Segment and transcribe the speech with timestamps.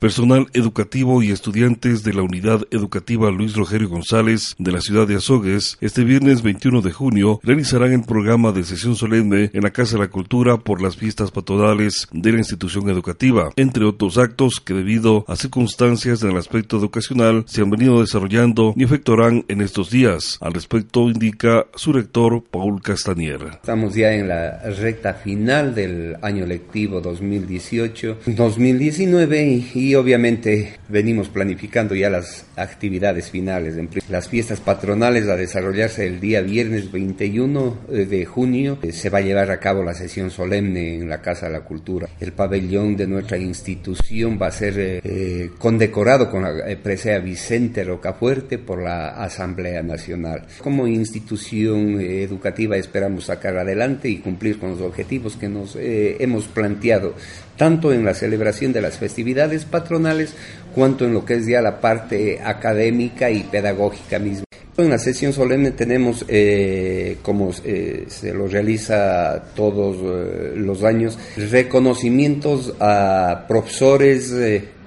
[0.00, 5.16] Personal educativo y estudiantes de la Unidad Educativa Luis Rogerio González de la ciudad de
[5.16, 9.96] Azogues, este viernes 21 de junio, realizarán el programa de sesión solemne en la Casa
[9.96, 14.72] de la Cultura por las fiestas patronales de la institución educativa, entre otros actos que
[14.72, 19.90] debido a circunstancias en el aspecto educacional se han venido desarrollando y efectuarán en estos
[19.90, 20.38] días.
[20.40, 23.40] Al respecto indica su rector Paul Castanier.
[23.54, 31.94] Estamos ya en la recta final del año lectivo 2018-2019 y y obviamente venimos planificando
[31.94, 33.74] ya las actividades finales.
[34.10, 39.18] Las fiestas patronales a desarrollarse el día viernes 21 eh, de junio eh, se va
[39.18, 42.06] a llevar a cabo la sesión solemne en la Casa de la Cultura.
[42.20, 48.58] El pabellón de nuestra institución va a ser eh, condecorado con la presea Vicente Rocafuerte
[48.58, 50.48] por la Asamblea Nacional.
[50.58, 57.14] Como institución educativa esperamos sacar adelante y cumplir con los objetivos que nos hemos planteado
[57.58, 60.34] tanto en la celebración de las festividades patronales
[60.74, 64.44] cuanto en lo que es ya la parte académica y pedagógica misma.
[64.76, 71.18] En la sesión solemne tenemos, eh, como eh, se lo realiza todos eh, los años,
[71.36, 74.32] reconocimientos a profesores,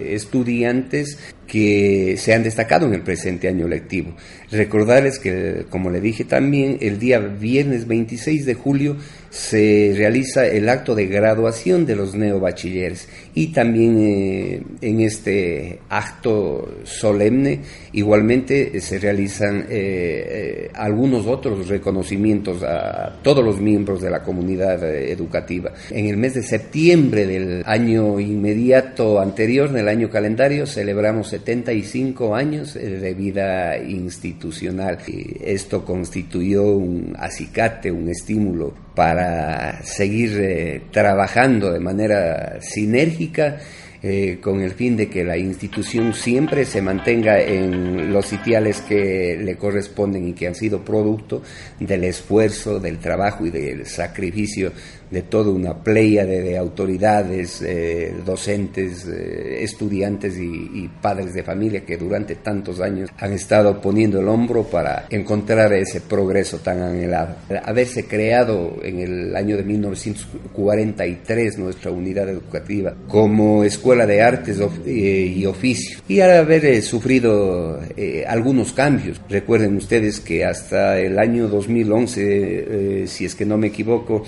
[0.00, 4.14] estudiantes que se han destacado en el presente año lectivo.
[4.50, 8.96] Recordarles que, como le dije también, el día viernes 26 de julio
[9.30, 16.78] se realiza el acto de graduación de los neobachilleres y también eh, en este acto
[16.84, 17.60] solemne
[17.92, 24.82] igualmente se realizan eh, eh, algunos otros reconocimientos a todos los miembros de la comunidad
[24.84, 25.72] educativa.
[25.90, 32.74] En el mes de septiembre del año inmediato anterior, del año calendario, celebramos 75 años
[32.74, 34.98] de vida institucional.
[35.40, 43.58] Esto constituyó un acicate, un estímulo para seguir eh, trabajando de manera sinérgica
[44.02, 49.38] eh, con el fin de que la institución siempre se mantenga en los sitiales que
[49.40, 51.42] le corresponden y que han sido producto
[51.80, 54.72] del esfuerzo, del trabajo y del sacrificio
[55.10, 61.96] de toda una playa de, autoridades, eh, docentes, eh, estudiantes y, padres de familia que
[61.96, 67.36] durante tantos años han estado poniendo el hombro para encontrar ese progreso tan anhelado.
[67.64, 75.32] Haberse creado en el año de 1943 nuestra unidad educativa como escuela de artes eh,
[75.36, 77.80] y oficio y haber sufrido
[78.26, 79.20] algunos cambios.
[79.28, 84.24] Recuerden ustedes que hasta el año 2011, si es que no me equivoco,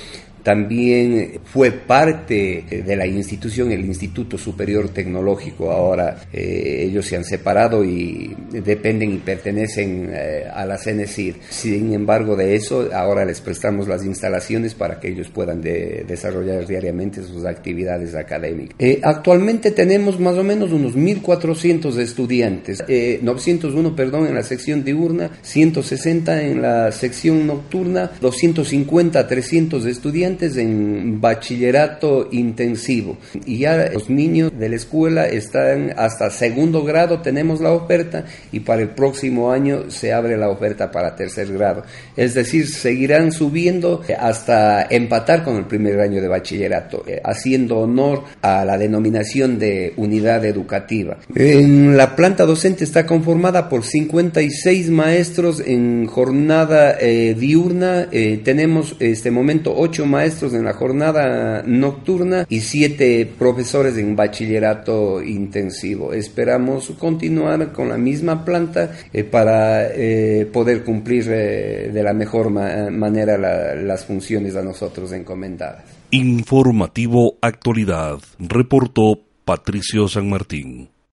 [0.48, 5.70] también fue parte de la institución, el Instituto Superior Tecnológico.
[5.70, 11.34] Ahora eh, ellos se han separado y dependen y pertenecen eh, a la CNCIR.
[11.50, 17.22] Sin embargo, de eso, ahora les prestamos las instalaciones para que ellos puedan desarrollar diariamente
[17.22, 18.74] sus actividades académicas.
[18.78, 22.82] Eh, actualmente tenemos más o menos unos 1.400 estudiantes,
[23.20, 31.20] 901, perdón, en la sección diurna, 160 en la sección nocturna, 250 300 estudiantes en
[31.20, 37.72] bachillerato intensivo y ya los niños de la escuela están hasta segundo grado, tenemos la
[37.72, 41.82] oferta y para el próximo año se abre la oferta para tercer grado.
[42.16, 48.24] Es decir, seguirán subiendo hasta empatar con el primer año de bachillerato, eh, haciendo honor
[48.42, 51.18] a la denominación de unidad educativa.
[51.34, 58.96] En la planta docente está conformada por 56 maestros en jornada eh, diurna, eh, tenemos
[59.00, 66.12] este momento 8 maestros maestros en la jornada nocturna y siete profesores en bachillerato intensivo.
[66.12, 72.50] Esperamos continuar con la misma planta eh, para eh, poder cumplir eh, de la mejor
[72.50, 73.38] manera
[73.76, 75.84] las funciones a nosotros encomendadas.
[76.10, 80.88] Informativo Actualidad, reportó Patricio San Martín.